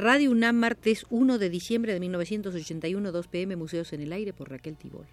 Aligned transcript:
Radio 0.00 0.30
UNAM, 0.30 0.56
martes 0.56 1.04
1 1.10 1.36
de 1.36 1.50
diciembre 1.50 1.92
de 1.92 2.00
1981, 2.00 3.12
2 3.12 3.26
pm, 3.26 3.56
Museos 3.56 3.92
en 3.92 4.00
el 4.00 4.14
Aire 4.14 4.32
por 4.32 4.48
Raquel 4.48 4.78
Tibol. 4.78 5.04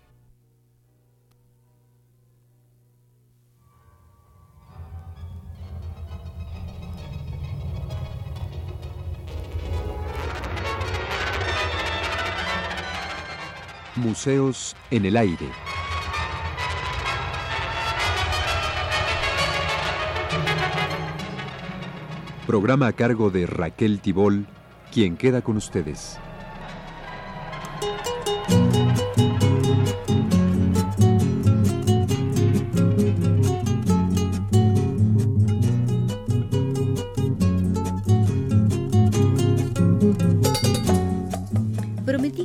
Museos 13.97 14.73
en 14.89 15.05
el 15.05 15.17
Aire. 15.17 15.49
Programa 22.45 22.87
a 22.87 22.93
cargo 22.93 23.29
de 23.29 23.45
Raquel 23.45 23.99
Tibol, 23.99 24.47
quien 24.97 25.15
queda 25.15 25.43
con 25.43 25.57
ustedes. 25.57 26.17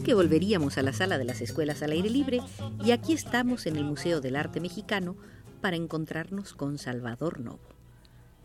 Que 0.05 0.15
volveríamos 0.15 0.77
a 0.77 0.82
la 0.82 0.93
sala 0.93 1.16
de 1.16 1.24
las 1.24 1.41
escuelas 1.41 1.80
al 1.82 1.93
aire 1.93 2.10
libre 2.10 2.41
y 2.84 2.91
aquí 2.91 3.12
estamos 3.15 3.66
en 3.66 3.77
el 3.77 3.84
Museo 3.84 4.21
del 4.21 4.37
Arte 4.37 4.60
Mexicano 4.60 5.16
para 5.62 5.77
encontrarnos 5.77 6.52
con 6.52 6.77
Salvador 6.77 7.40
Novo. 7.40 7.82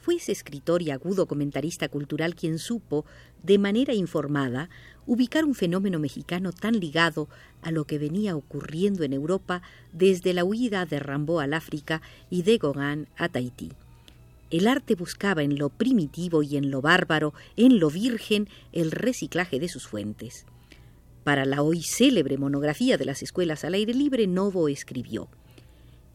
Fue 0.07 0.15
ese 0.15 0.31
escritor 0.31 0.81
y 0.81 0.91
agudo 0.91 1.25
comentarista 1.25 1.89
cultural 1.89 2.33
quien 2.33 2.59
supo, 2.59 3.03
de 3.43 3.57
manera 3.57 3.93
informada, 3.93 4.69
ubicar 5.05 5.43
un 5.43 5.53
fenómeno 5.53 5.99
mexicano 5.99 6.53
tan 6.53 6.79
ligado 6.79 7.27
a 7.61 7.71
lo 7.71 7.83
que 7.83 7.97
venía 7.97 8.37
ocurriendo 8.37 9.03
en 9.03 9.11
Europa 9.11 9.61
desde 9.91 10.33
la 10.33 10.45
huida 10.45 10.85
de 10.85 10.99
Rambo 10.99 11.41
al 11.41 11.53
África 11.53 12.01
y 12.29 12.43
de 12.43 12.57
Gauguin 12.57 13.09
a 13.17 13.27
Tahití. 13.27 13.73
El 14.49 14.69
arte 14.69 14.95
buscaba 14.95 15.43
en 15.43 15.59
lo 15.59 15.67
primitivo 15.67 16.41
y 16.41 16.55
en 16.55 16.71
lo 16.71 16.79
bárbaro, 16.79 17.33
en 17.57 17.77
lo 17.77 17.89
virgen, 17.89 18.47
el 18.71 18.91
reciclaje 18.91 19.59
de 19.59 19.67
sus 19.67 19.87
fuentes. 19.87 20.45
Para 21.25 21.43
la 21.43 21.61
hoy 21.61 21.83
célebre 21.83 22.37
monografía 22.37 22.97
de 22.97 23.03
las 23.03 23.23
escuelas 23.23 23.65
al 23.65 23.73
aire 23.73 23.93
libre, 23.93 24.25
Novo 24.25 24.69
escribió 24.69 25.27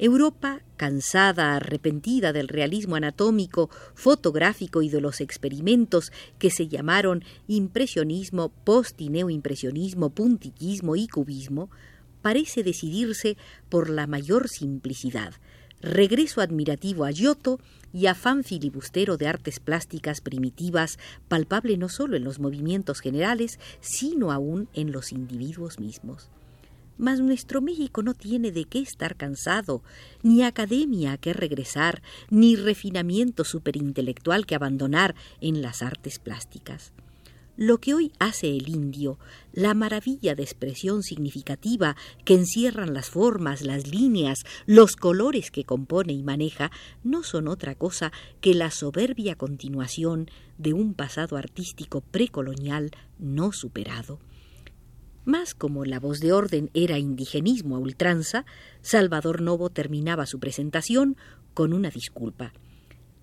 Europa, 0.02 0.62
cansada, 0.76 1.54
arrepentida 1.54 2.32
del 2.32 2.48
realismo 2.48 2.96
anatómico, 2.96 3.70
fotográfico 3.94 4.82
y 4.82 4.88
de 4.88 5.00
los 5.00 5.20
experimentos 5.20 6.10
que 6.40 6.50
se 6.50 6.66
llamaron 6.66 7.22
impresionismo, 7.46 8.48
post 8.48 9.00
y 9.00 9.10
neoimpresionismo, 9.10 10.10
puntillismo 10.10 10.96
y 10.96 11.06
cubismo, 11.06 11.70
parece 12.20 12.64
decidirse 12.64 13.36
por 13.68 13.88
la 13.88 14.08
mayor 14.08 14.48
simplicidad, 14.48 15.34
regreso 15.80 16.40
admirativo 16.40 17.04
a 17.04 17.12
Giotto 17.12 17.60
y 17.92 18.06
afán 18.06 18.42
filibustero 18.42 19.16
de 19.16 19.28
artes 19.28 19.60
plásticas 19.60 20.20
primitivas, 20.20 20.98
palpable 21.28 21.76
no 21.76 21.88
solo 21.88 22.16
en 22.16 22.24
los 22.24 22.40
movimientos 22.40 22.98
generales, 22.98 23.60
sino 23.80 24.32
aún 24.32 24.68
en 24.74 24.90
los 24.90 25.12
individuos 25.12 25.78
mismos. 25.78 26.28
Mas 27.02 27.18
nuestro 27.18 27.60
México 27.60 28.04
no 28.04 28.14
tiene 28.14 28.52
de 28.52 28.64
qué 28.64 28.78
estar 28.78 29.16
cansado, 29.16 29.82
ni 30.22 30.44
academia 30.44 31.10
a 31.10 31.16
que 31.18 31.32
regresar, 31.32 32.00
ni 32.30 32.54
refinamiento 32.54 33.42
superintelectual 33.42 34.46
que 34.46 34.54
abandonar 34.54 35.16
en 35.40 35.62
las 35.62 35.82
artes 35.82 36.20
plásticas. 36.20 36.92
Lo 37.56 37.78
que 37.78 37.94
hoy 37.94 38.12
hace 38.20 38.56
el 38.56 38.68
indio, 38.68 39.18
la 39.52 39.74
maravilla 39.74 40.36
de 40.36 40.44
expresión 40.44 41.02
significativa 41.02 41.96
que 42.24 42.34
encierran 42.34 42.94
las 42.94 43.10
formas, 43.10 43.62
las 43.62 43.88
líneas, 43.88 44.44
los 44.66 44.94
colores 44.94 45.50
que 45.50 45.64
compone 45.64 46.12
y 46.12 46.22
maneja, 46.22 46.70
no 47.02 47.24
son 47.24 47.48
otra 47.48 47.74
cosa 47.74 48.12
que 48.40 48.54
la 48.54 48.70
soberbia 48.70 49.34
continuación 49.34 50.30
de 50.56 50.72
un 50.72 50.94
pasado 50.94 51.36
artístico 51.36 52.00
precolonial 52.00 52.92
no 53.18 53.50
superado. 53.50 54.20
Más 55.24 55.54
como 55.54 55.84
la 55.84 56.00
voz 56.00 56.20
de 56.20 56.32
orden 56.32 56.70
era 56.74 56.98
indigenismo 56.98 57.76
a 57.76 57.78
ultranza, 57.78 58.44
Salvador 58.80 59.40
Novo 59.40 59.70
terminaba 59.70 60.26
su 60.26 60.40
presentación 60.40 61.16
con 61.54 61.72
una 61.72 61.90
disculpa. 61.90 62.52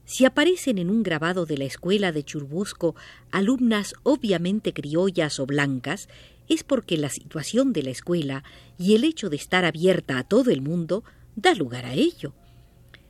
Si 0.06 0.26
aparecen 0.26 0.78
en 0.78 0.90
un 0.90 1.04
grabado 1.04 1.46
de 1.46 1.58
la 1.58 1.66
escuela 1.66 2.12
de 2.12 2.24
Churbusco 2.24 2.96
alumnas 3.32 3.94
obviamente 4.04 4.74
criollas 4.74 5.40
o 5.40 5.46
blancas, 5.46 6.08
es 6.48 6.64
porque 6.64 6.98
la 6.98 7.10
situación 7.10 7.74
de 7.74 7.84
la 7.84 7.92
escuela 7.92 8.44
y 8.78 8.96
el 8.96 9.04
hecho 9.04 9.30
de 9.30 9.36
estar 9.36 9.66
abierta 9.66 10.18
a 10.18 10.24
todo 10.24 10.52
el 10.52 10.62
mundo 10.62 11.04
da 11.36 11.54
lugar 11.54 11.86
a 11.86 11.94
ello. 11.94 12.34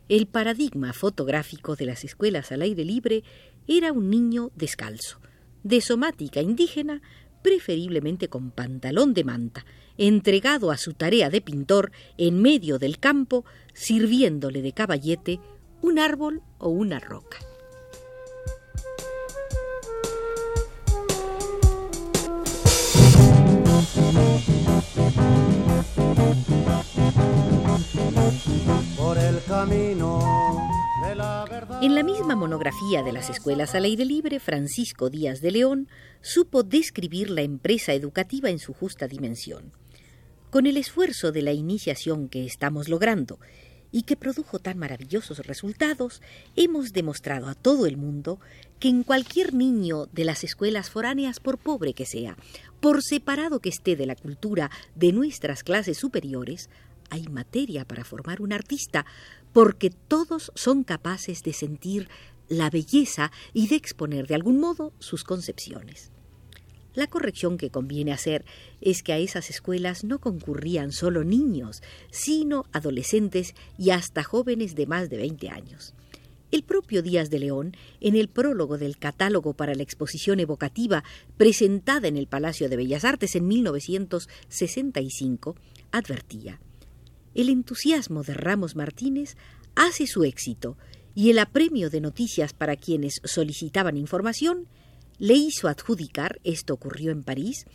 El 0.10 0.26
paradigma 0.26 0.92
fotográfico 0.92 1.76
de 1.76 1.86
las 1.86 2.04
escuelas 2.04 2.52
al 2.52 2.64
aire 2.64 2.84
libre 2.84 3.24
era 3.68 3.94
un 3.94 4.10
niño 4.10 4.52
descalzo, 4.56 5.20
de 5.64 5.80
somática 5.82 6.42
indígena, 6.42 7.02
preferiblemente 7.42 8.28
con 8.28 8.52
pantalón 8.52 9.14
de 9.14 9.24
manta, 9.24 9.66
entregado 9.98 10.72
a 10.72 10.78
su 10.78 10.94
tarea 10.94 11.30
de 11.30 11.42
pintor 11.42 11.92
en 12.18 12.42
medio 12.42 12.80
del 12.80 13.00
campo, 13.00 13.46
sirviéndole 13.74 14.62
de 14.62 14.74
caballete 14.74 15.40
un 15.82 16.00
árbol 16.00 16.42
o 16.58 16.70
una 16.70 17.00
roca. 17.00 17.38
Por 28.98 29.18
el 29.18 29.44
camino. 29.48 30.79
En 31.02 31.96
la 31.96 32.04
misma 32.04 32.36
monografía 32.36 33.04
de 33.04 33.14
las 33.14 33.30
escuelas 33.30 33.74
al 33.74 33.86
aire 33.86 34.04
libre, 34.04 34.40
Francisco 34.40 35.10
Díaz 35.10 35.40
de 35.40 35.52
León 35.52 35.88
supo 36.22 36.64
describir 36.64 37.30
la 37.30 37.42
empresa 37.42 37.94
educativa 37.94 38.50
en 38.50 38.60
su 38.60 38.74
justa 38.74 39.08
dimensión. 39.08 39.72
Con 40.50 40.68
el 40.68 40.76
esfuerzo 40.76 41.32
de 41.32 41.42
la 41.42 41.54
iniciación 41.54 42.28
que 42.28 42.46
estamos 42.46 42.90
logrando 42.90 43.40
y 43.92 44.04
que 44.04 44.18
produjo 44.18 44.60
tan 44.60 44.78
maravillosos 44.78 45.40
resultados, 45.40 46.22
hemos 46.58 46.92
demostrado 46.92 47.48
a 47.48 47.56
todo 47.56 47.86
el 47.86 47.96
mundo 47.96 48.40
que 48.80 48.90
en 48.90 49.04
cualquier 49.04 49.54
niño 49.54 50.08
de 50.08 50.26
las 50.26 50.44
escuelas 50.44 50.90
foráneas, 50.90 51.40
por 51.40 51.58
pobre 51.58 51.94
que 51.94 52.06
sea, 52.06 52.36
por 52.82 53.04
separado 53.04 53.62
que 53.62 53.70
esté 53.70 53.96
de 53.96 54.06
la 54.06 54.16
cultura 54.16 54.70
de 54.96 55.14
nuestras 55.14 55.64
clases 55.64 55.98
superiores, 55.98 56.70
hay 57.10 57.24
materia 57.28 57.86
para 57.86 58.04
formar 58.04 58.42
un 58.42 58.54
artista, 58.54 59.06
porque 59.54 59.90
todos 59.90 60.52
son 60.56 60.84
capaces 60.84 61.44
de 61.44 61.54
sentir 61.54 62.10
la 62.48 62.70
belleza 62.70 63.32
y 63.54 63.68
de 63.68 63.76
exponer 63.76 64.28
de 64.28 64.36
algún 64.36 64.60
modo 64.60 64.94
sus 65.00 65.24
concepciones. 65.24 66.12
La 66.96 67.08
corrección 67.08 67.58
que 67.58 67.70
conviene 67.70 68.12
hacer 68.12 68.44
es 68.82 69.04
que 69.04 69.14
a 69.14 69.20
esas 69.20 69.52
escuelas 69.52 70.04
no 70.04 70.20
concurrían 70.20 70.92
solo 70.92 71.24
niños, 71.24 71.84
sino 72.12 72.66
adolescentes 72.72 73.54
y 73.78 73.92
hasta 73.92 74.24
jóvenes 74.24 74.76
de 74.76 74.88
más 74.88 75.10
de 75.10 75.18
20 75.18 75.50
años. 75.50 75.94
El 76.52 76.64
propio 76.64 77.04
Díaz 77.04 77.30
de 77.30 77.38
León, 77.38 77.78
en 78.02 78.16
el 78.16 78.28
prólogo 78.28 78.80
del 78.80 78.98
catálogo 78.98 79.54
para 79.54 79.76
la 79.76 79.84
exposición 79.84 80.40
evocativa 80.40 81.04
presentada 81.38 82.08
en 82.08 82.18
el 82.18 82.26
Palacio 82.26 82.70
de 82.70 82.76
Bellas 82.76 83.06
Artes 83.06 83.36
en 83.36 83.48
1965, 83.48 85.56
advertía 85.92 86.60
El 87.40 87.48
entusiasmo 87.48 88.24
de 88.24 88.34
Ramos 88.34 88.76
Martínez 88.76 89.38
hace 89.74 90.08
su 90.08 90.26
éxito 90.26 90.78
y 91.16 91.30
el 91.30 91.40
apremio 91.40 91.90
de 91.90 92.02
noticias 92.02 92.52
para 92.52 92.76
quienes 92.76 93.22
solicitaban 93.24 93.96
información 93.96 94.68
le 95.20 95.36
hizo 95.36 95.70
adjudicar, 95.70 96.42
esto 96.44 96.74
ocurrió 96.74 97.14
en 97.14 97.24
París, 97.24 97.66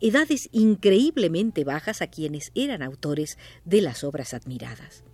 edades 0.00 0.48
increíblemente 0.50 1.62
bajas 1.62 2.02
a 2.02 2.08
quienes 2.08 2.50
eran 2.56 2.82
autores 2.82 3.38
de 3.64 3.80
las 3.80 4.02
obras 4.02 4.34
admiradas. 4.34 5.04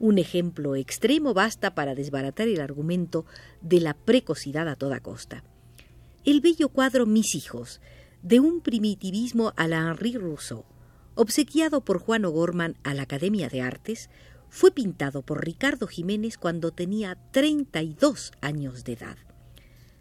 Un 0.00 0.18
ejemplo 0.18 0.74
extremo 0.74 1.32
basta 1.32 1.76
para 1.76 1.94
desbaratar 1.94 2.48
el 2.48 2.60
argumento 2.60 3.26
de 3.60 3.78
la 3.78 3.94
precocidad 3.94 4.68
a 4.68 4.74
toda 4.74 4.98
costa. 4.98 5.44
El 6.24 6.40
bello 6.40 6.70
cuadro 6.70 7.06
Mis 7.06 7.36
hijos, 7.36 7.80
de 8.22 8.40
un 8.40 8.60
primitivismo 8.60 9.52
a 9.56 9.68
la 9.68 9.88
Henri 9.88 10.16
Rousseau, 10.16 10.64
obsequiado 11.16 11.80
por 11.84 11.98
Juan 11.98 12.24
O'Gorman 12.24 12.76
a 12.84 12.94
la 12.94 13.02
Academia 13.02 13.48
de 13.48 13.62
Artes, 13.62 14.08
fue 14.48 14.70
pintado 14.70 15.22
por 15.22 15.44
Ricardo 15.44 15.88
Jiménez 15.88 16.38
cuando 16.38 16.70
tenía 16.70 17.18
32 17.32 18.32
años 18.40 18.84
de 18.84 18.92
edad. 18.92 19.16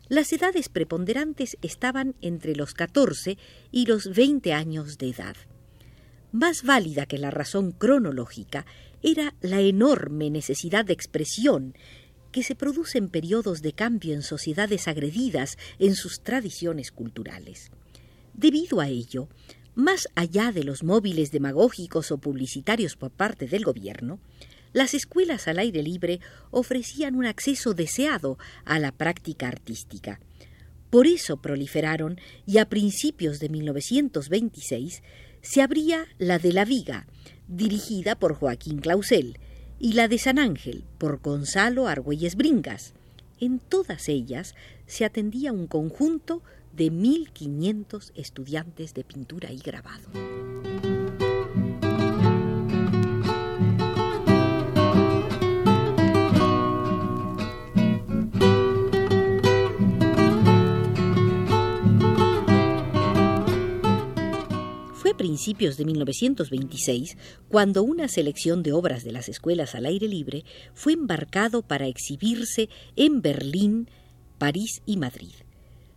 Las 0.08 0.32
edades 0.34 0.70
preponderantes 0.70 1.58
estaban 1.64 2.16
entre 2.22 2.56
los 2.56 2.76
14 2.76 3.40
y 3.72 3.88
los 3.88 4.14
20 4.14 4.54
años 4.54 5.00
de 5.00 5.10
edad. 5.10 5.36
Más 6.32 6.64
válida 6.64 7.06
que 7.06 7.18
la 7.18 7.32
razón 7.32 7.72
cronológica 7.72 8.66
era 9.02 9.34
la 9.42 9.62
enorme 9.62 10.30
necesidad 10.30 10.86
de 10.86 10.94
expresión 10.94 11.74
que 12.32 12.44
se 12.44 12.56
produce 12.56 12.98
en 12.98 13.10
periodos 13.10 13.62
de 13.62 13.74
cambio 13.74 14.14
en 14.14 14.22
sociedades 14.22 14.88
agredidas 14.88 15.58
en 15.80 15.96
sus 15.96 16.22
tradiciones 16.22 16.92
culturales. 16.92 17.72
Debido 18.34 18.82
a 18.82 18.90
ello, 18.90 19.30
más 19.76 20.08
allá 20.16 20.52
de 20.52 20.64
los 20.64 20.84
móviles 20.84 21.32
demagógicos 21.32 22.12
o 22.12 22.18
publicitarios 22.18 22.96
por 22.96 23.12
parte 23.12 23.48
del 23.48 23.64
gobierno, 23.64 24.20
las 24.74 24.94
escuelas 24.94 25.48
al 25.48 25.60
aire 25.60 25.84
libre 25.84 26.20
ofrecían 26.52 27.16
un 27.16 27.26
acceso 27.26 27.74
deseado 27.74 28.38
a 28.66 28.80
la 28.80 28.92
práctica 28.92 29.48
artística. 29.48 30.20
Por 30.90 31.08
eso 31.08 31.38
proliferaron 31.38 32.20
y 32.46 32.58
a 32.58 32.70
principios 32.70 33.40
de 33.40 33.50
1926 33.50 35.04
se 35.42 35.62
abría 35.62 36.06
la 36.18 36.40
de 36.40 36.54
La 36.54 36.66
Viga, 36.66 37.06
dirigida 37.48 38.16
por 38.16 38.34
Joaquín 38.34 38.80
Clausel, 38.80 39.38
y 39.80 39.94
la 39.94 40.08
de 40.08 40.18
San 40.18 40.40
Ángel, 40.40 40.84
por 40.98 41.22
Gonzalo 41.22 41.88
Argüelles 41.88 42.36
Bringas. 42.36 42.94
En 43.40 43.60
todas 43.60 44.08
ellas 44.08 44.56
se 44.88 45.06
atendía 45.06 45.52
un 45.52 45.68
conjunto 45.68 46.42
de 46.76 46.92
1.500 46.92 48.12
estudiantes 48.16 48.94
de 48.94 49.04
pintura 49.04 49.52
y 49.52 49.58
grabado. 49.60 50.10
principios 65.16 65.76
de 65.76 65.86
1926 65.86 67.18
cuando 67.50 67.84
una 67.84 68.08
selección 68.08 68.64
de 68.64 68.74
obras 68.74 69.04
de 69.04 69.12
las 69.12 69.28
escuelas 69.28 69.76
al 69.76 69.86
aire 69.86 70.08
libre 70.08 70.46
fue 70.74 70.94
embarcado 70.94 71.62
para 71.62 71.88
exhibirse 71.88 72.70
en 72.96 73.22
Berlín, 73.22 73.90
París 74.38 74.82
y 74.86 74.98
Madrid. 74.98 75.34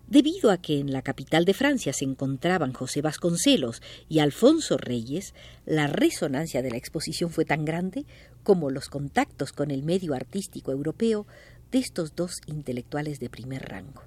Debido 0.09 0.51
a 0.51 0.57
que 0.57 0.79
en 0.79 0.91
la 0.91 1.03
capital 1.03 1.45
de 1.45 1.53
Francia 1.53 1.93
se 1.93 2.07
encontraban 2.07 2.73
José 2.73 3.03
Vasconcelos 3.03 3.83
y 4.09 4.21
Alfonso 4.21 4.79
Reyes, 4.79 5.35
la 5.67 5.87
resonancia 5.87 6.63
de 6.63 6.71
la 6.71 6.79
exposición 6.79 7.29
fue 7.29 7.45
tan 7.45 7.67
grande 7.67 8.07
como 8.43 8.71
los 8.71 8.89
contactos 8.89 9.53
con 9.53 9.71
el 9.71 9.83
medio 9.83 10.15
artístico 10.15 10.73
europeo 10.73 11.27
de 11.71 11.81
estos 11.81 12.17
dos 12.17 12.41
intelectuales 12.47 13.21
de 13.21 13.29
primer 13.29 13.69
rango. 13.69 14.03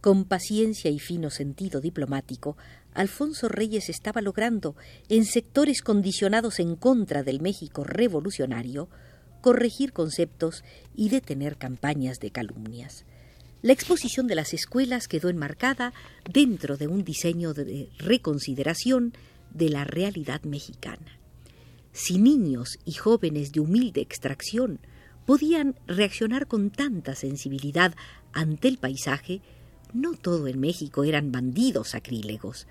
Con 0.00 0.24
paciencia 0.24 0.90
y 0.90 0.98
fino 0.98 1.28
sentido 1.28 1.82
diplomático, 1.82 2.56
Alfonso 2.94 3.48
Reyes 3.48 3.90
estaba 3.90 4.22
logrando, 4.22 4.76
en 5.10 5.26
sectores 5.26 5.82
condicionados 5.82 6.58
en 6.58 6.74
contra 6.74 7.22
del 7.22 7.42
México 7.42 7.84
revolucionario, 7.84 8.88
corregir 9.42 9.92
conceptos 9.92 10.64
y 10.96 11.10
detener 11.10 11.58
campañas 11.58 12.18
de 12.18 12.30
calumnias. 12.30 13.04
La 13.62 13.72
exposición 13.72 14.26
de 14.26 14.34
las 14.34 14.54
escuelas 14.54 15.06
quedó 15.06 15.28
enmarcada 15.28 15.92
dentro 16.28 16.76
de 16.76 16.88
un 16.88 17.04
diseño 17.04 17.54
de 17.54 17.90
reconsideración 17.96 19.12
de 19.54 19.68
la 19.68 19.84
realidad 19.84 20.42
mexicana. 20.42 21.18
Si 21.92 22.18
niños 22.18 22.80
y 22.84 22.94
jóvenes 22.94 23.52
de 23.52 23.60
humilde 23.60 24.00
extracción 24.00 24.80
podían 25.26 25.76
reaccionar 25.86 26.48
con 26.48 26.70
tanta 26.70 27.14
sensibilidad 27.14 27.94
ante 28.32 28.66
el 28.66 28.78
paisaje, 28.78 29.42
no 29.92 30.14
todo 30.14 30.48
en 30.48 30.58
México 30.58 31.04
eran 31.04 31.30
bandidos 31.30 31.90
sacrílegos. 31.90 32.66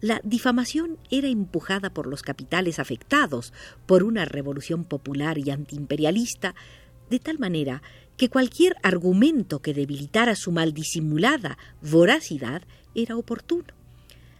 La 0.00 0.20
difamación 0.24 0.98
era 1.08 1.28
empujada 1.28 1.90
por 1.90 2.08
los 2.08 2.22
capitales 2.22 2.80
afectados 2.80 3.52
por 3.86 4.02
una 4.02 4.24
revolución 4.24 4.82
popular 4.82 5.38
y 5.38 5.50
antiimperialista, 5.50 6.56
de 7.10 7.20
tal 7.20 7.38
manera 7.38 7.82
que 8.16 8.28
cualquier 8.28 8.76
argumento 8.82 9.60
que 9.60 9.74
debilitara 9.74 10.34
su 10.36 10.52
mal 10.52 10.72
disimulada 10.72 11.58
voracidad 11.82 12.62
era 12.94 13.16
oportuno. 13.16 13.74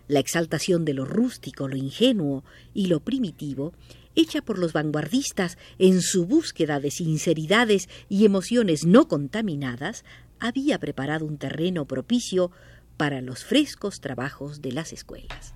La 0.09 0.21
exaltación 0.21 0.85
de 0.85 0.95
lo 0.95 1.05
rústico, 1.05 1.69
lo 1.69 1.77
ingenuo 1.77 2.45
y 2.75 2.87
lo 2.87 3.01
primitivo, 3.01 3.73
hecha 4.15 4.41
por 4.41 4.59
los 4.59 4.73
vanguardistas 4.73 5.59
en 5.79 6.01
su 6.01 6.27
búsqueda 6.27 6.81
de 6.81 6.91
sinceridades 6.91 7.89
y 8.09 8.25
emociones 8.25 8.87
no 8.87 9.09
contaminadas, 9.09 10.05
había 10.39 10.79
preparado 10.79 11.27
un 11.27 11.39
terreno 11.39 11.87
propicio 11.87 12.51
para 12.97 13.21
los 13.21 13.45
frescos 13.45 14.01
trabajos 14.01 14.63
de 14.63 14.73
las 14.73 14.93
escuelas. 14.93 15.55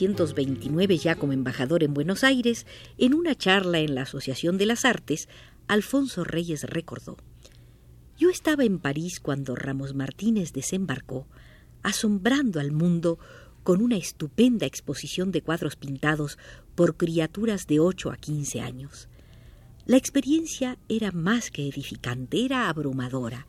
1929, 0.00 0.96
ya 0.98 1.14
como 1.16 1.32
embajador 1.32 1.82
en 1.82 1.94
Buenos 1.94 2.24
Aires, 2.24 2.66
en 2.98 3.14
una 3.14 3.34
charla 3.34 3.80
en 3.80 3.94
la 3.94 4.02
Asociación 4.02 4.58
de 4.58 4.66
las 4.66 4.84
Artes, 4.84 5.28
Alfonso 5.68 6.24
Reyes 6.24 6.64
recordó 6.64 7.16
yo 8.22 8.30
estaba 8.30 8.62
en 8.62 8.78
París 8.78 9.18
cuando 9.18 9.56
Ramos 9.56 9.94
Martínez 9.94 10.52
desembarcó, 10.52 11.26
asombrando 11.82 12.60
al 12.60 12.70
mundo 12.70 13.18
con 13.64 13.82
una 13.82 13.96
estupenda 13.96 14.64
exposición 14.64 15.32
de 15.32 15.42
cuadros 15.42 15.74
pintados 15.74 16.38
por 16.76 16.96
criaturas 16.96 17.66
de 17.66 17.80
ocho 17.80 18.12
a 18.12 18.16
quince 18.16 18.60
años. 18.60 19.08
La 19.86 19.96
experiencia 19.96 20.78
era 20.88 21.10
más 21.10 21.50
que 21.50 21.66
edificante, 21.66 22.44
era 22.44 22.68
abrumadora. 22.68 23.48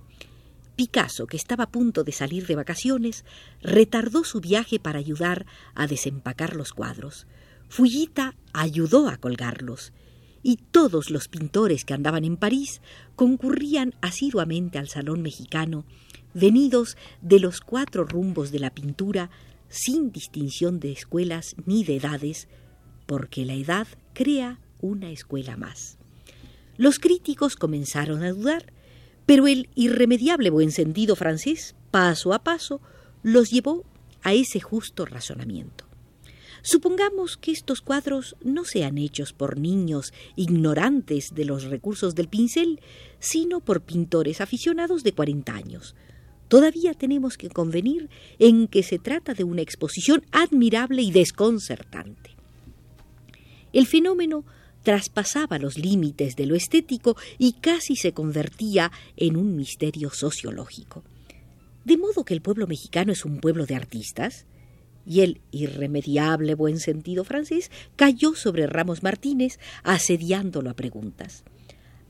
Picasso, 0.75 1.28
que 1.28 1.38
estaba 1.38 1.66
a 1.66 1.72
punto 1.72 2.04
de 2.04 2.12
salir 2.12 2.48
de 2.48 2.56
vacaciones, 2.56 3.25
retardó 3.62 4.24
su 4.24 4.42
viaje 4.42 4.80
para 4.80 5.00
ayudar 5.00 5.46
a 5.75 5.88
desempacar 5.88 6.56
los 6.56 6.74
cuadros. 6.74 7.28
Fullita 7.70 8.36
ayudó 8.54 9.08
a 9.08 9.18
colgarlos 9.18 9.94
y 10.44 10.58
todos 10.58 11.10
los 11.10 11.30
pintores 11.30 11.86
que 11.86 11.94
andaban 11.94 12.25
en 12.25 12.38
París 12.38 12.81
concurrían 13.16 13.96
asiduamente 14.02 14.78
al 14.78 14.90
Salón 14.90 15.22
mexicano, 15.22 15.86
venidos 16.34 16.98
de 17.22 17.40
los 17.40 17.62
cuatro 17.62 18.04
rumbos 18.04 18.52
de 18.52 18.60
la 18.60 18.72
pintura, 18.72 19.30
sin 19.70 20.12
distinción 20.12 20.80
de 20.80 20.92
escuelas 20.92 21.56
ni 21.66 21.84
de 21.84 21.96
edades, 21.96 22.48
porque 23.08 23.46
la 23.46 23.54
edad 23.54 23.88
crea 24.14 24.60
una 24.81 25.10
escuela 25.10 25.56
más. 25.56 25.98
Los 26.77 27.00
críticos 27.00 27.56
comenzaron 27.56 28.24
a 28.24 28.32
dudar, 28.32 28.74
pero 29.25 29.48
el 29.48 29.70
irremediable 29.75 30.50
buen 30.50 30.72
sentido 30.72 31.15
francés, 31.15 31.75
paso 31.92 32.34
a 32.34 32.44
paso, 32.44 32.82
los 33.22 33.51
llevó 33.51 33.86
a 34.22 34.34
ese 34.34 34.60
justo 34.60 35.06
razonamiento. 35.06 35.86
Supongamos 36.65 37.36
que 37.36 37.51
estos 37.51 37.82
cuadros 37.82 38.38
no 38.42 38.63
sean 38.63 38.98
hechos 38.98 39.34
por 39.34 39.60
niños 39.60 40.13
ignorantes 40.38 41.36
de 41.36 41.44
los 41.44 41.65
recursos 41.65 42.15
del 42.15 42.30
pincel, 42.30 42.80
sino 43.20 43.60
por 43.60 43.82
pintores 43.82 44.39
aficionados 44.39 45.03
de 45.03 45.12
40 45.12 45.53
años. 45.53 45.94
Todavía 46.48 46.94
tenemos 46.94 47.38
que 47.38 47.50
convenir 47.50 48.10
en 48.39 48.70
que 48.70 48.82
se 48.82 48.98
trata 48.98 49.34
de 49.34 49.44
una 49.44 49.62
exposición 49.62 50.24
admirable 50.32 51.01
y 51.01 51.12
desconcertante. 51.12 52.32
El 53.74 53.86
fenómeno 53.86 54.46
traspasaba 54.84 55.58
los 55.58 55.78
límites 55.78 56.36
de 56.36 56.46
lo 56.46 56.56
estético 56.56 57.18
y 57.38 57.54
casi 57.54 57.96
se 57.96 58.13
convertía 58.13 58.92
en 59.18 59.38
un 59.38 59.56
misterio 59.56 60.12
sociológico. 60.12 61.04
De 61.86 61.98
modo 61.98 62.24
que 62.24 62.34
el 62.34 62.42
pueblo 62.42 62.68
mexicano 62.68 63.12
es 63.12 63.25
un 63.25 63.40
pueblo 63.40 63.66
de 63.66 63.75
artistas, 63.75 64.46
y 65.06 65.22
el 65.22 65.42
irremediable 65.52 66.56
buen 66.56 66.80
sentido 66.80 67.24
francés 67.24 67.72
cayó 67.96 68.36
sobre 68.36 68.68
Ramos 68.68 69.04
Martínez, 69.04 69.60
asediándolo 69.84 70.70
a 70.70 70.75
preguntas. 70.75 71.44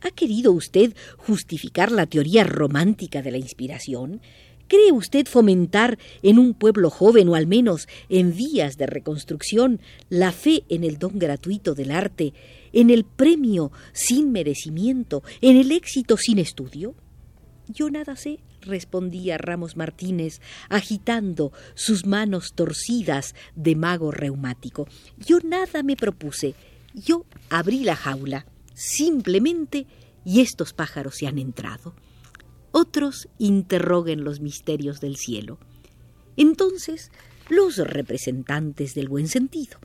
¿Ha 0.01 0.11
querido 0.11 0.51
usted 0.51 0.95
justificar 1.17 1.91
la 1.91 2.05
teoría 2.05 2.43
romántica 2.43 3.21
de 3.21 3.31
la 3.31 3.37
inspiración? 3.37 4.21
¿Cree 4.73 4.91
usted 4.91 5.27
fomentar 5.27 5.99
en 6.23 6.39
un 6.39 6.55
pueblo 6.55 6.89
joven 6.89 7.29
o 7.29 7.35
al 7.35 7.45
menos 7.45 7.87
en 8.09 8.35
vías 8.35 8.75
de 8.75 8.87
reconstrucción 8.87 9.79
la 10.09 10.31
fe 10.31 10.63
en 10.67 10.83
el 10.83 10.97
don 10.97 11.19
gratuito 11.19 11.75
del 11.75 11.91
arte, 11.91 12.33
en 12.71 12.89
el 12.89 13.03
premio 13.03 13.71
sin 13.91 14.31
merecimiento, 14.31 15.21
en 15.41 15.57
el 15.57 15.71
éxito 15.71 16.17
sin 16.17 16.39
estudio? 16.39 16.95
Yo 17.67 17.91
nada 17.91 18.15
sé, 18.15 18.39
respondía 18.61 19.37
Ramos 19.37 19.77
Martínez, 19.77 20.41
agitando 20.69 21.51
sus 21.75 22.07
manos 22.07 22.53
torcidas 22.55 23.35
de 23.55 23.75
mago 23.75 24.09
reumático. 24.09 24.87
Yo 25.23 25.37
nada 25.43 25.83
me 25.83 25.95
propuse. 25.95 26.55
Yo 26.95 27.27
abrí 27.51 27.83
la 27.83 27.95
jaula, 27.95 28.47
simplemente, 28.73 29.85
y 30.25 30.41
estos 30.41 30.73
pájaros 30.73 31.17
se 31.17 31.27
han 31.27 31.37
entrado. 31.37 31.93
Otros 32.75 33.29
interroguen 33.37 34.23
los 34.23 34.39
misterios 34.39 34.99
del 34.99 35.15
cielo. 35.15 35.59
Entonces, 36.37 37.11
los 37.47 37.77
representantes 37.77 38.95
del 38.95 39.09
buen 39.09 39.27
sentido, 39.27 39.77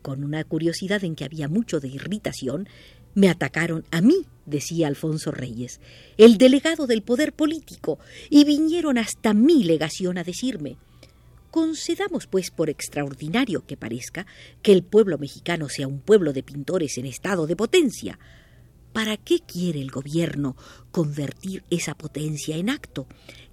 con 0.00 0.24
una 0.24 0.42
curiosidad 0.44 1.04
en 1.04 1.16
que 1.16 1.26
había 1.26 1.48
mucho 1.48 1.80
de 1.80 1.88
irritación, 1.88 2.66
Me 3.12 3.28
atacaron 3.28 3.84
a 3.90 4.00
mí, 4.00 4.24
decía 4.46 4.86
Alfonso 4.86 5.32
Reyes, 5.32 5.80
el 6.16 6.38
delegado 6.38 6.86
del 6.86 7.02
poder 7.02 7.32
político, 7.32 7.98
y 8.30 8.44
vinieron 8.44 8.98
hasta 8.98 9.34
mi 9.34 9.64
legación 9.64 10.16
a 10.16 10.24
decirme 10.24 10.78
Concedamos, 11.50 12.26
pues, 12.26 12.50
por 12.50 12.70
extraordinario 12.70 13.66
que 13.66 13.76
parezca, 13.76 14.26
que 14.62 14.72
el 14.72 14.84
pueblo 14.84 15.18
mexicano 15.18 15.68
sea 15.68 15.88
un 15.88 16.00
pueblo 16.00 16.32
de 16.32 16.44
pintores 16.44 16.96
en 16.96 17.06
estado 17.06 17.46
de 17.46 17.56
potencia. 17.56 18.18
¿Para 18.92 19.16
qué 19.16 19.38
quiere 19.38 19.80
el 19.80 19.90
gobierno 19.90 20.56
convertir 20.90 21.64
esa 21.70 21.94
potencia 21.94 22.56
en 22.56 22.70
acto? 22.70 23.06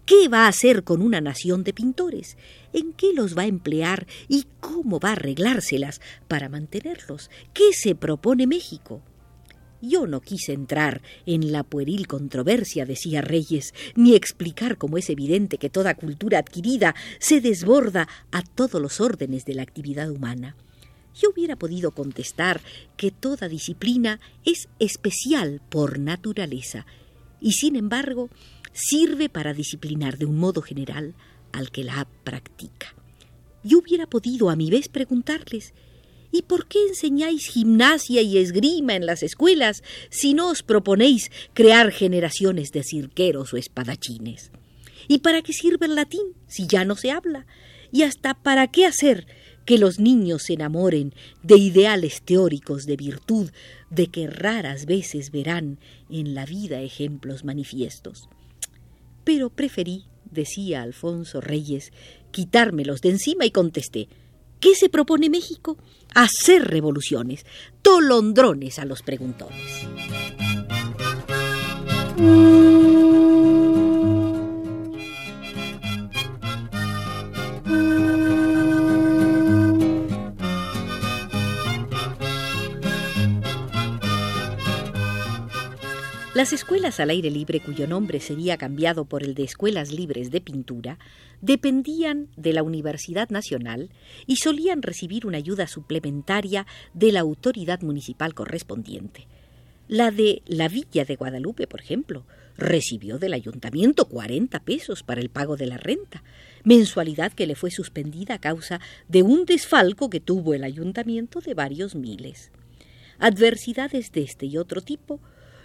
¿Qué 0.06 0.30
va 0.30 0.46
a 0.46 0.48
hacer 0.48 0.84
con 0.84 1.02
una 1.02 1.22
nación 1.22 1.64
de 1.64 1.74
pintores? 1.74 2.38
¿En 2.74 2.94
qué 2.94 3.14
los 3.14 3.38
va 3.38 3.44
a 3.44 3.48
emplear 3.48 4.08
y 4.28 4.46
cómo 4.60 5.00
va 5.00 5.10
a 5.10 5.12
arreglárselas 5.14 6.02
para 6.28 6.50
mantenerlos? 6.50 7.30
¿Qué 7.54 7.74
se 7.74 7.94
propone 7.94 8.48
México? 8.48 9.04
Yo 9.82 10.08
no 10.08 10.22
quise 10.22 10.54
entrar 10.54 11.04
en 11.28 11.52
la 11.52 11.64
pueril 11.64 12.08
controversia, 12.08 12.86
decía 12.86 13.22
Reyes, 13.22 13.76
ni 13.96 14.16
explicar 14.16 14.78
cómo 14.78 14.98
es 14.98 15.10
evidente 15.10 15.60
que 15.60 15.70
toda 15.70 15.94
cultura 15.94 16.40
adquirida 16.40 16.96
se 17.20 17.42
desborda 17.42 18.08
a 18.32 18.42
todos 18.42 18.82
los 18.82 19.00
órdenes 19.02 19.46
de 19.46 19.54
la 19.54 19.62
actividad 19.62 20.10
humana. 20.10 20.56
Yo 21.20 21.32
hubiera 21.32 21.56
podido 21.56 21.92
contestar 21.92 22.62
que 22.96 23.12
toda 23.12 23.50
disciplina 23.50 24.20
es 24.46 24.70
especial 24.80 25.62
por 25.70 26.00
naturaleza 26.00 26.86
y 27.42 27.54
sin 27.54 27.76
embargo 27.76 28.30
sirve 28.74 29.30
para 29.30 29.54
disciplinar 29.54 30.18
de 30.18 30.26
un 30.26 30.38
modo 30.38 30.62
general 30.62 31.16
al 31.52 31.72
que 31.72 31.84
la 31.84 32.08
practica. 32.24 32.94
Yo 33.64 33.80
hubiera 33.80 34.08
podido 34.08 34.50
a 34.50 34.56
mi 34.56 34.70
vez 34.70 34.88
preguntarles 34.90 35.74
¿Y 36.32 36.42
por 36.44 36.68
qué 36.68 36.80
enseñáis 36.88 37.48
gimnasia 37.48 38.22
y 38.22 38.38
esgrima 38.38 38.96
en 38.96 39.06
las 39.06 39.24
escuelas 39.24 39.82
si 40.10 40.34
no 40.34 40.50
os 40.50 40.62
proponéis 40.62 41.32
crear 41.54 41.92
generaciones 41.92 42.72
de 42.72 42.84
cirqueros 42.84 43.54
o 43.54 43.58
espadachines? 43.58 44.52
¿Y 45.08 45.20
para 45.20 45.42
qué 45.42 45.54
sirve 45.54 45.86
el 45.86 45.96
latín 45.96 46.34
si 46.48 46.68
ya 46.68 46.84
no 46.84 46.96
se 46.96 47.12
habla? 47.12 47.48
¿Y 47.92 48.04
hasta 48.04 48.34
para 48.34 48.68
qué 48.68 48.86
hacer 48.86 49.26
que 49.68 49.78
los 49.78 50.00
niños 50.00 50.44
se 50.44 50.54
enamoren 50.54 51.14
de 51.44 51.58
ideales 51.58 52.22
teóricos 52.22 52.86
de 52.86 52.96
virtud 52.96 53.52
de 53.90 54.08
que 54.08 54.28
raras 54.28 54.86
veces 54.86 55.30
verán 55.30 55.78
en 56.10 56.34
la 56.34 56.46
vida 56.46 56.80
ejemplos 56.82 57.44
manifiestos? 57.44 58.30
Pero 59.26 59.50
preferí, 59.50 60.06
decía 60.32 60.84
Alfonso 60.84 61.42
Reyes, 61.42 61.92
quitármelos 62.32 63.02
de 63.02 63.10
encima 63.10 63.46
y 63.46 63.52
contesté 63.52 64.08
¿Qué 64.62 64.74
se 64.74 64.90
propone 64.90 65.30
México? 65.30 65.78
Hacer 66.16 66.64
revoluciones, 66.64 67.46
tolondrones 67.82 68.80
a 68.80 68.86
los 68.86 69.04
preguntones. 69.04 69.62
Las 86.38 86.54
escuelas 86.54 87.00
al 87.00 87.10
aire 87.10 87.32
libre, 87.32 87.60
cuyo 87.60 87.88
nombre 87.88 88.20
sería 88.20 88.58
cambiado 88.58 89.06
por 89.06 89.24
el 89.24 89.34
de 89.34 89.42
Escuelas 89.42 89.92
Libres 89.92 90.30
de 90.30 90.40
Pintura, 90.40 91.00
dependían 91.42 92.28
de 92.38 92.54
la 92.54 92.62
Universidad 92.62 93.30
Nacional 93.30 93.90
y 94.28 94.36
solían 94.36 94.84
recibir 94.84 95.26
una 95.26 95.40
ayuda 95.40 95.66
suplementaria 95.66 96.68
de 96.94 97.12
la 97.12 97.22
autoridad 97.22 97.82
municipal 97.82 98.36
correspondiente. 98.36 99.26
La 99.88 100.12
de 100.12 100.44
la 100.46 100.68
Villa 100.68 101.06
de 101.06 101.16
Guadalupe, 101.16 101.66
por 101.66 101.82
ejemplo, 101.82 102.24
recibió 102.56 103.18
del 103.18 103.34
ayuntamiento 103.34 104.06
40 104.06 104.60
pesos 104.60 105.02
para 105.02 105.22
el 105.22 105.30
pago 105.30 105.58
de 105.58 105.66
la 105.66 105.78
renta, 105.78 106.22
mensualidad 106.64 107.34
que 107.34 107.48
le 107.48 107.56
fue 107.56 107.72
suspendida 107.72 108.36
a 108.36 108.40
causa 108.40 108.80
de 109.08 109.24
un 109.24 109.46
desfalco 109.46 110.12
que 110.12 110.20
tuvo 110.20 110.54
el 110.54 110.64
ayuntamiento 110.64 111.42
de 111.42 111.56
varios 111.56 111.96
miles. 111.96 112.52
Adversidades 113.18 114.12
de 114.12 114.22
este 114.22 114.46
y 114.46 114.60
otro 114.60 114.82
tipo 114.82 115.20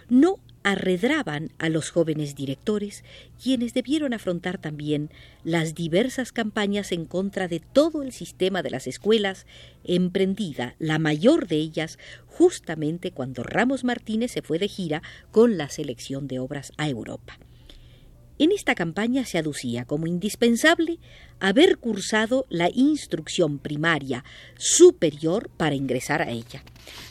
no 0.09 0.39
arredraban 0.63 1.51
a 1.59 1.69
los 1.69 1.89
jóvenes 1.91 2.35
directores, 2.35 3.03
quienes 3.41 3.73
debieron 3.73 4.13
afrontar 4.13 4.57
también 4.57 5.09
las 5.43 5.75
diversas 5.75 6.31
campañas 6.31 6.91
en 6.91 7.05
contra 7.05 7.47
de 7.47 7.59
todo 7.59 8.01
el 8.01 8.11
sistema 8.11 8.63
de 8.63 8.71
las 8.71 8.87
escuelas, 8.87 9.45
emprendida 9.83 10.75
la 10.79 10.99
mayor 10.99 11.47
de 11.47 11.57
ellas 11.57 11.99
justamente 12.27 13.11
cuando 13.11 13.43
Ramos 13.43 13.83
Martínez 13.83 14.31
se 14.31 14.41
fue 14.41 14.57
de 14.59 14.67
gira 14.67 15.01
con 15.31 15.57
la 15.57 15.69
selección 15.69 16.27
de 16.27 16.39
obras 16.39 16.71
a 16.77 16.89
Europa. 16.89 17.37
En 18.39 18.51
esta 18.51 18.73
campaña 18.73 19.25
se 19.25 19.37
aducía 19.37 19.85
como 19.85 20.07
indispensable 20.07 20.99
haber 21.39 21.77
cursado 21.77 22.47
la 22.49 22.69
instrucción 22.73 23.59
primaria 23.59 24.23
superior 24.57 25.49
para 25.55 25.75
ingresar 25.75 26.21
a 26.21 26.31
ella, 26.31 26.63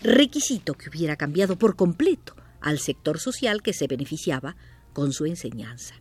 requisito 0.02 0.74
que 0.74 0.88
hubiera 0.88 1.16
cambiado 1.16 1.56
por 1.56 1.76
completo 1.76 2.34
al 2.62 2.78
sector 2.78 3.18
social 3.18 3.62
que 3.62 3.72
se 3.72 3.86
beneficiaba 3.86 4.56
con 4.92 5.12
su 5.12 5.26
enseñanza. 5.26 5.94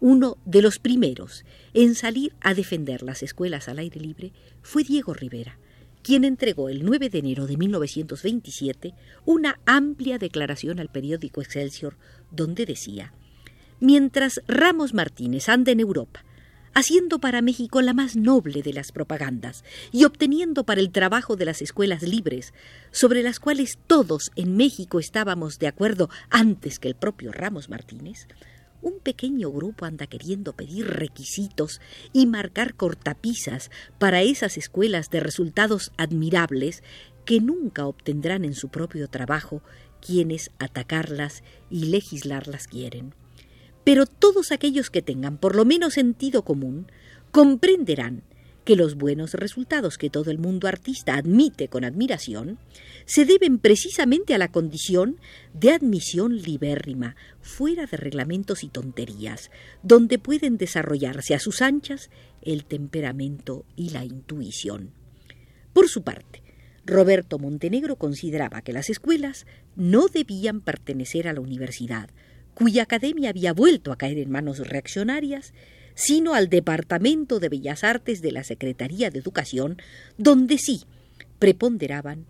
Uno 0.00 0.36
de 0.44 0.60
los 0.60 0.78
primeros 0.78 1.44
en 1.72 1.94
salir 1.94 2.34
a 2.40 2.54
defender 2.54 3.02
las 3.02 3.22
escuelas 3.22 3.68
al 3.68 3.78
aire 3.78 4.00
libre 4.00 4.32
fue 4.60 4.84
Diego 4.84 5.14
Rivera, 5.14 5.58
quien 6.02 6.24
entregó 6.24 6.68
el 6.68 6.84
9 6.84 7.08
de 7.08 7.18
enero 7.18 7.46
de 7.46 7.56
1927 7.56 8.94
una 9.24 9.58
amplia 9.64 10.18
declaración 10.18 10.78
al 10.80 10.90
periódico 10.90 11.40
Excelsior 11.40 11.96
donde 12.30 12.66
decía 12.66 13.14
Mientras 13.80 14.40
Ramos 14.46 14.94
Martínez 14.94 15.48
anda 15.48 15.72
en 15.72 15.80
Europa 15.80 16.25
haciendo 16.76 17.20
para 17.20 17.40
México 17.40 17.80
la 17.80 17.94
más 17.94 18.16
noble 18.16 18.60
de 18.60 18.74
las 18.74 18.92
propagandas 18.92 19.64
y 19.92 20.04
obteniendo 20.04 20.64
para 20.64 20.82
el 20.82 20.90
trabajo 20.90 21.34
de 21.34 21.46
las 21.46 21.62
escuelas 21.62 22.02
libres, 22.02 22.52
sobre 22.90 23.22
las 23.22 23.40
cuales 23.40 23.78
todos 23.86 24.30
en 24.36 24.58
México 24.58 25.00
estábamos 25.00 25.58
de 25.58 25.68
acuerdo 25.68 26.10
antes 26.28 26.78
que 26.78 26.88
el 26.88 26.94
propio 26.94 27.32
Ramos 27.32 27.70
Martínez, 27.70 28.28
un 28.82 29.00
pequeño 29.00 29.50
grupo 29.50 29.86
anda 29.86 30.06
queriendo 30.06 30.52
pedir 30.52 30.86
requisitos 30.86 31.80
y 32.12 32.26
marcar 32.26 32.74
cortapisas 32.74 33.70
para 33.98 34.20
esas 34.20 34.58
escuelas 34.58 35.08
de 35.08 35.20
resultados 35.20 35.92
admirables 35.96 36.82
que 37.24 37.40
nunca 37.40 37.86
obtendrán 37.86 38.44
en 38.44 38.52
su 38.52 38.68
propio 38.68 39.08
trabajo 39.08 39.62
quienes 40.02 40.50
atacarlas 40.58 41.42
y 41.70 41.86
legislarlas 41.86 42.68
quieren. 42.68 43.14
Pero 43.86 44.04
todos 44.04 44.50
aquellos 44.50 44.90
que 44.90 45.00
tengan 45.00 45.38
por 45.38 45.54
lo 45.54 45.64
menos 45.64 45.94
sentido 45.94 46.42
común 46.42 46.88
comprenderán 47.30 48.24
que 48.64 48.74
los 48.74 48.96
buenos 48.96 49.34
resultados 49.34 49.96
que 49.96 50.10
todo 50.10 50.32
el 50.32 50.38
mundo 50.38 50.66
artista 50.66 51.14
admite 51.14 51.68
con 51.68 51.84
admiración 51.84 52.58
se 53.04 53.24
deben 53.24 53.60
precisamente 53.60 54.34
a 54.34 54.38
la 54.38 54.50
condición 54.50 55.20
de 55.54 55.70
admisión 55.70 56.36
libérrima, 56.36 57.14
fuera 57.40 57.86
de 57.86 57.96
reglamentos 57.96 58.64
y 58.64 58.68
tonterías, 58.70 59.52
donde 59.84 60.18
pueden 60.18 60.56
desarrollarse 60.56 61.36
a 61.36 61.38
sus 61.38 61.62
anchas 61.62 62.10
el 62.42 62.64
temperamento 62.64 63.64
y 63.76 63.90
la 63.90 64.04
intuición. 64.04 64.90
Por 65.72 65.88
su 65.88 66.02
parte, 66.02 66.42
Roberto 66.84 67.38
Montenegro 67.38 67.94
consideraba 67.94 68.62
que 68.62 68.72
las 68.72 68.90
escuelas 68.90 69.46
no 69.76 70.08
debían 70.08 70.60
pertenecer 70.60 71.28
a 71.28 71.32
la 71.32 71.40
universidad, 71.40 72.10
cuya 72.56 72.84
academia 72.84 73.28
había 73.28 73.52
vuelto 73.52 73.92
a 73.92 73.98
caer 73.98 74.16
en 74.16 74.30
manos 74.30 74.66
reaccionarias, 74.66 75.52
sino 75.94 76.32
al 76.32 76.48
Departamento 76.48 77.38
de 77.38 77.50
Bellas 77.50 77.84
Artes 77.84 78.22
de 78.22 78.32
la 78.32 78.44
Secretaría 78.44 79.10
de 79.10 79.18
Educación, 79.18 79.76
donde 80.16 80.56
sí 80.56 80.84
preponderaban 81.38 82.24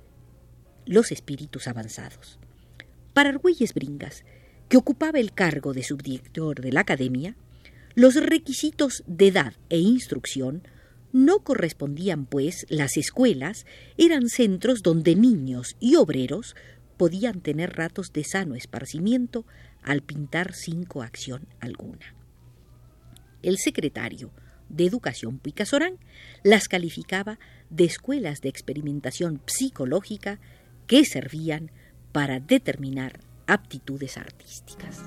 los 0.85 1.13
espíritus 1.13 1.69
avanzados. 1.69 2.41
Para 3.13 3.29
Argüelles 3.29 3.73
Bringas, 3.73 4.25
que 4.69 4.77
ocupaba 4.77 5.21
el 5.21 5.33
cargo 5.33 5.73
de 5.73 5.85
subdirector 5.85 6.61
de 6.61 6.73
la 6.73 6.81
academia, 6.81 7.37
los 7.95 8.17
requisitos 8.17 9.05
de 9.07 9.29
edad 9.29 9.55
e 9.71 9.79
instrucción 9.79 10.67
no 11.13 11.39
correspondían, 11.45 12.27
pues 12.27 12.67
las 12.69 12.97
escuelas 12.97 13.65
eran 13.97 14.29
centros 14.29 14.83
donde 14.83 15.15
niños 15.15 15.77
y 15.79 15.95
obreros 15.95 16.57
podían 16.97 17.41
tener 17.41 17.77
ratos 17.77 18.13
de 18.13 18.25
sano 18.25 18.55
esparcimiento 18.55 19.45
al 19.83 20.03
pintar 20.03 20.55
sin 20.55 20.85
coacción 20.85 21.47
alguna. 21.61 22.15
El 23.43 23.59
secretario 23.59 24.33
de 24.69 24.87
Educación 24.87 25.39
Picasorán 25.39 25.99
las 26.43 26.69
calificaba 26.69 27.39
de 27.71 27.85
escuelas 27.85 28.41
de 28.41 28.49
experimentación 28.49 29.41
psicológica 29.47 30.41
que 30.87 31.05
servían 31.05 31.71
para 32.13 32.41
determinar 32.41 33.21
aptitudes 33.47 34.17
artísticas. 34.17 35.03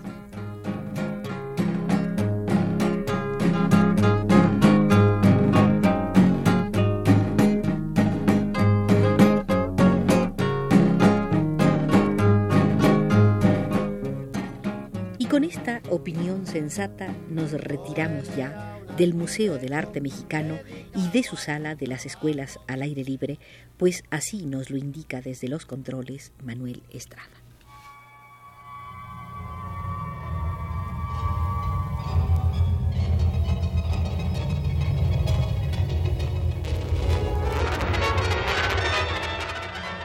Esta 15.49 15.81
opinión 15.89 16.45
sensata 16.45 17.11
nos 17.27 17.53
retiramos 17.53 18.35
ya 18.35 18.79
del 18.97 19.15
Museo 19.15 19.57
del 19.57 19.73
Arte 19.73 19.99
Mexicano 19.99 20.59
y 20.95 21.09
de 21.09 21.23
su 21.23 21.37
sala 21.37 21.73
de 21.73 21.87
las 21.87 22.05
escuelas 22.05 22.59
al 22.67 22.83
aire 22.83 23.03
libre, 23.03 23.39
pues 23.77 24.03
así 24.11 24.45
nos 24.45 24.69
lo 24.69 24.77
indica 24.77 25.21
desde 25.21 25.47
los 25.47 25.65
controles 25.65 26.33
Manuel 26.43 26.83
Estrada. 26.91 27.27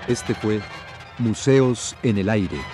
Este 0.08 0.34
fue 0.34 0.60
Museos 1.18 1.96
en 2.02 2.16
el 2.16 2.30
Aire. 2.30 2.73